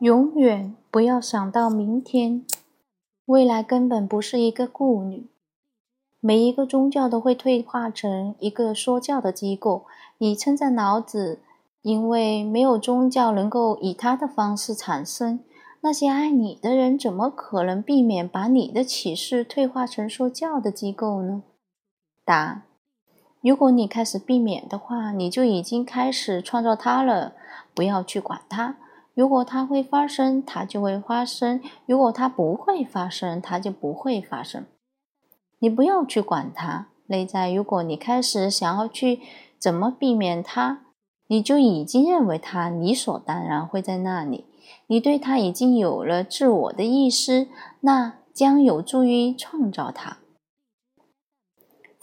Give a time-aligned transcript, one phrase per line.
[0.00, 2.44] 永远不要想到明天，
[3.24, 5.26] 未来根本不是一个顾虑。
[6.20, 9.86] 每一个宗教都会退化成一个说教的机构。
[10.18, 11.40] 你称赞老子，
[11.80, 15.40] 因为没有宗教能够以他的方式产生。
[15.80, 21.42] 那些爱你的人，怎么可能避免把你的启示退化成说教的机构呢？
[22.22, 22.64] 答：
[23.40, 27.32] 如果你开始避免的话，你就已经开始创造它了。
[27.72, 28.76] 不要去管它。
[29.16, 34.66] 如果它会发生，它就会发生；如果它不会发生，它就不会发生。
[35.58, 36.88] 你不要去管它。
[37.06, 39.20] 内在，如果你开始想要去
[39.58, 40.80] 怎么避免它，
[41.28, 44.44] 你就已经认为它理所当然会在那里。
[44.88, 47.48] 你对它已经有了自我的意识，
[47.80, 50.18] 那将有助于创造它。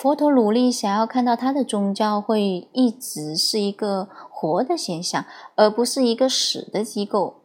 [0.04, 7.44] 佛陀努力想要看到他的宗教会一直是一个活的现象，而不是一个死的机构。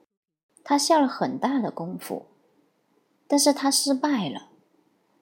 [0.64, 2.24] 他下了很大的功夫，
[3.28, 4.48] 但是他失败了。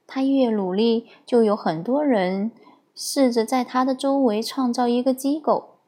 [0.07, 2.53] 他越努力，就有很多人
[2.95, 5.81] 试着在他的周围创造一个机构。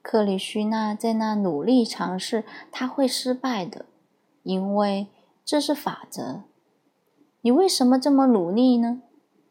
[0.00, 3.86] 克里希那在那努力尝试，他会失败的，
[4.44, 5.08] 因为
[5.44, 6.44] 这是法则。
[7.40, 9.02] 你为什么这么努力呢？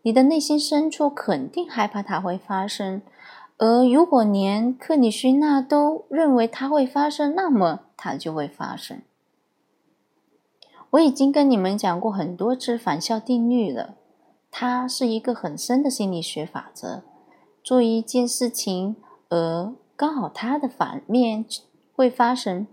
[0.04, 3.02] 你的内心深处肯定害怕它会发生，
[3.58, 9.02] 而如果连克里希那都认为它会发生，那么它就会发生。
[10.92, 13.96] 我已经跟你们讲过很多次反效定律了，
[14.50, 17.04] 它是一个很深的心理学法则。
[17.64, 18.96] 做一件事情，
[19.30, 21.46] 而刚好它的反面
[21.96, 22.66] 会发生，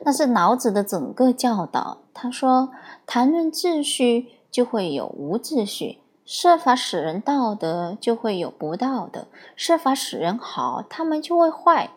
[0.00, 1.98] 那是老子的整个教导。
[2.12, 2.72] 他说
[3.06, 11.90] ：“谈论秩序。”就会有无秩序，设法使人道德，就会有不道德；设法使人好，他们就会坏。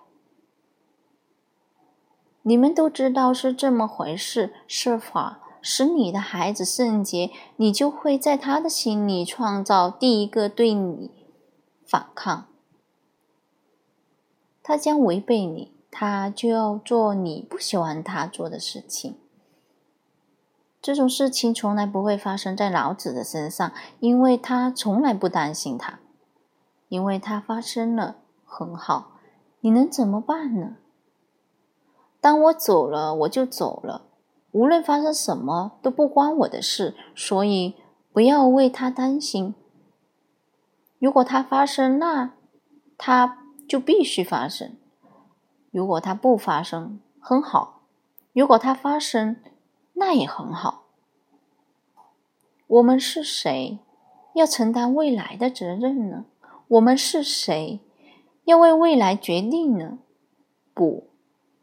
[2.44, 4.54] 你们都知道是这么回事。
[4.68, 11.10] 设法使你的孩子圣洁，你就会在他的心里创造第一个对你
[11.86, 12.48] 反抗，
[14.62, 19.16] 他将违背你，他就要做你不喜欢他做的事情。
[20.84, 23.72] 这种事情从来不会发生在老子的身上，
[24.02, 26.00] 因为他从来不担心他，
[26.90, 29.14] 因为他发生了很好，
[29.62, 30.76] 你能怎么办呢？
[32.20, 34.08] 当我走了，我就走了，
[34.52, 37.76] 无论发生什么都不关我的事，所以
[38.12, 39.56] 不要为他担心。
[41.00, 42.34] 如果他发生，那
[42.98, 43.38] 他
[43.70, 44.72] 就必须发生；
[45.72, 47.84] 如果他不发生，很好；
[48.34, 49.38] 如果他发生，
[49.94, 50.84] 那也很好。
[52.68, 53.80] 我们是谁，
[54.34, 56.26] 要承担未来的责任呢？
[56.70, 57.80] 我们是谁，
[58.46, 60.00] 要为未来决定呢？
[60.74, 61.10] 不，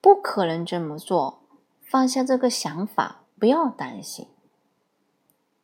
[0.01, 1.41] 不可能这么做。
[1.83, 4.29] 放下这个想法，不要担心。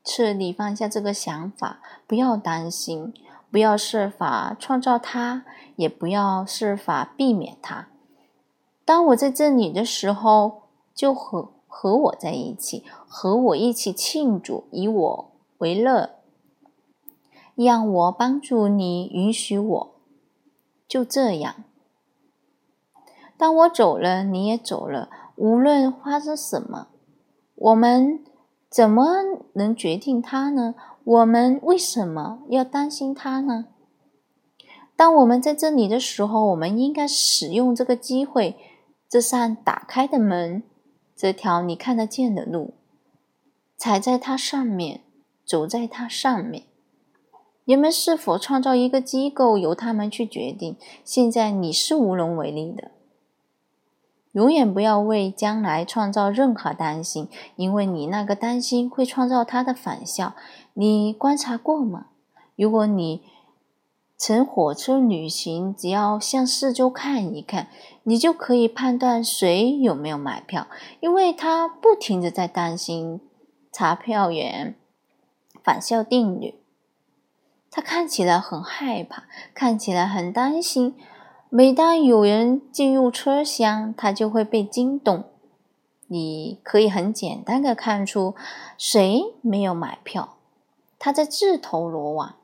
[0.02, 3.14] 彻底放下这个想法，不要担心，
[3.50, 5.44] 不要设法创造它，
[5.76, 7.88] 也不要设法避免它。
[8.84, 10.62] 当我在这里的时候，
[10.94, 11.52] 就和。
[11.78, 16.16] 和我在一起，和我一起庆祝，以我为乐，
[17.54, 19.94] 让我帮助你，允许我，
[20.88, 21.64] 就这样。
[23.36, 26.88] 当我走了，你也走了，无论发生什么，
[27.54, 28.24] 我们
[28.70, 29.04] 怎么
[29.52, 30.74] 能决定它呢？
[31.04, 33.66] 我们为什么要担心它呢？
[34.96, 38.56] 当我们在这里的时候，我们应该使用这个机会，
[39.10, 40.62] 这扇打开的门。
[41.16, 42.74] 这条你看得见的路，
[43.78, 45.00] 踩在它上面，
[45.46, 46.64] 走在它上面。
[47.64, 50.76] 人们是否创造一个机构，由他们去决定。
[51.02, 52.92] 现在你是无能为力的。
[54.32, 60.34] 永远不要为将来创造任何担心，因为你那个担心会创造它的反效。
[60.74, 62.08] 你观察过吗？
[62.54, 63.22] 如果你
[64.18, 67.68] 乘火车旅行，只要向四周看一看，
[68.04, 70.66] 你就可以判断谁有没有买票，
[71.00, 73.20] 因为他不停的在担心
[73.70, 74.74] 查票员
[75.62, 76.54] 返校定律。
[77.70, 80.94] 他看起来很害怕，看起来很担心。
[81.50, 85.24] 每当有人进入车厢，他就会被惊动。
[86.06, 88.34] 你可以很简单的看出
[88.78, 90.36] 谁没有买票，
[90.98, 92.36] 他在自投罗网。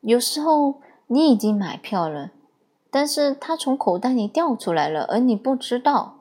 [0.00, 2.30] 有时候你已经买票了，
[2.90, 6.20] 但是他从口袋里掉出来了，而你不知道，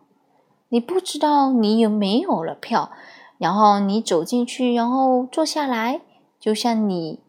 [0.67, 2.91] 你不知道你有没有了票，
[3.37, 6.01] 然后你走进去，然后坐下来，
[6.39, 7.19] 就像你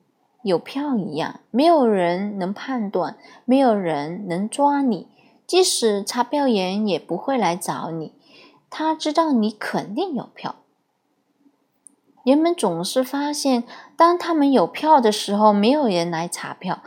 [0.43, 5.07] 有票一样，没有人能判断，没有人能抓你，
[5.47, 8.13] 即使查票员也不会来找你，
[8.69, 10.57] 他知道你肯定有票。
[12.25, 13.65] 人们总是发现，
[13.97, 16.83] 当他们有票的时候，没有人来查票；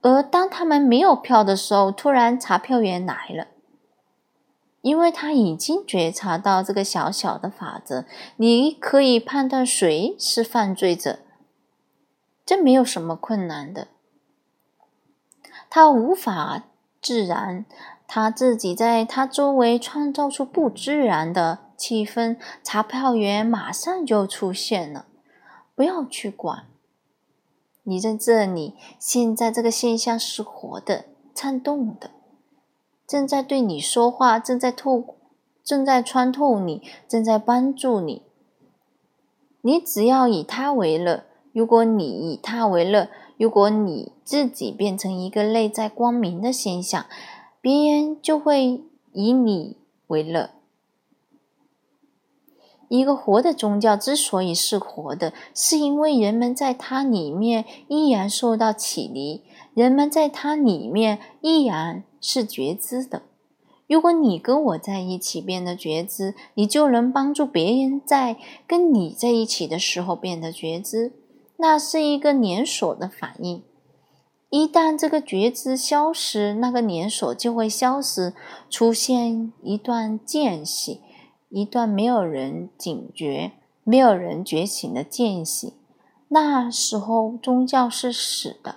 [0.00, 3.48] 而当他们没有票的时候，突然查票员来了。
[4.80, 8.04] 因为他已经觉察到这个小小的法则，
[8.36, 11.20] 你可以判断谁是犯罪者，
[12.44, 13.86] 这没有什么困难的。
[15.70, 16.64] 他无法
[17.00, 17.64] 自然，
[18.08, 25.06] 他自己在他周围创造出不自然的气氛，查票员马上就出现了。
[25.74, 26.68] 不要去管，
[27.82, 32.12] 你在这里，现在这个现象是活的、颤动的。
[33.04, 35.16] 正在对你说话，正在透，
[35.64, 38.22] 正在穿透你，正在帮助你。
[39.62, 41.24] 你只要以他为乐。
[41.52, 47.06] 如果你以他为乐，如果你自己变成一个内在光明的现象，
[47.60, 50.50] 别人就会以你为乐。
[52.96, 59.42] 一个活的宗教之所以是活的，是因为人们在它里面依然受到启迪，
[59.74, 62.04] 人们在它里面依然。
[62.24, 63.22] 是觉知的。
[63.88, 71.12] 如果你跟我在一起变得觉知，你就能帮助别人在跟你在一起的时候变得觉知。
[71.56, 73.64] 那是一个连锁的反应。
[74.50, 78.32] 一旦这个觉知消失，那个连锁就会消失，
[78.70, 81.00] 出现一段间隙，
[81.52, 83.52] 一段没有人警觉、
[83.84, 85.74] 没有人觉醒的间隙。
[86.28, 88.76] 那时候，宗教是死的。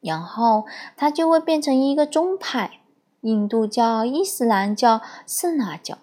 [0.00, 0.64] 然后
[0.96, 2.80] 它就会变成一个宗派，
[3.20, 5.98] 印度教、伊斯兰教、圣那教。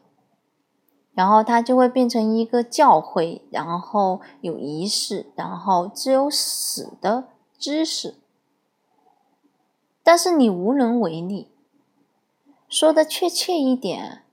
[1.14, 8.16] 然后它就会变成一个教会，然后有仪式，然后只有死的知识。
[10.04, 11.48] 但是你无能为力。
[12.70, 14.24] 说的确切一点，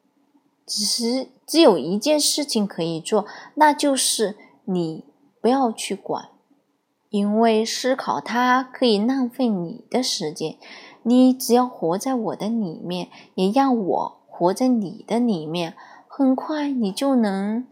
[0.69, 4.37] 只是只有一件事情可以做，那就是
[4.67, 5.05] 你
[5.41, 6.29] 不要去管。
[7.09, 10.59] 因为思考它可以浪费你的时间，
[11.05, 15.75] 你只要活在我的里面，也让我活在你的里面，
[16.06, 17.67] 很快你就能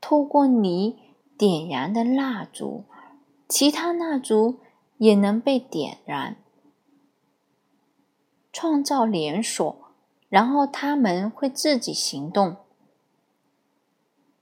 [0.00, 0.96] 透过你
[1.36, 2.84] 点燃的蜡烛，
[3.46, 4.60] 其他蜡烛
[4.96, 6.38] 也能被点燃，
[8.50, 9.81] 创造连锁，
[10.32, 12.56] 然后他们会自己行动。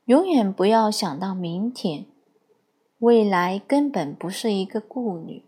[0.05, 2.07] 永远不要想到明天。
[3.01, 5.43] 未来根本不是一个顾虑，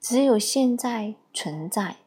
[0.00, 1.98] 只有现在存在。